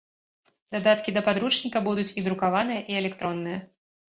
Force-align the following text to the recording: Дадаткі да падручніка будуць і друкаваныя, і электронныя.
Дадаткі 0.75 1.13
да 1.17 1.21
падручніка 1.27 1.77
будуць 1.89 2.09
і 2.19 2.25
друкаваныя, 2.29 2.81
і 2.95 2.99
электронныя. 3.03 3.63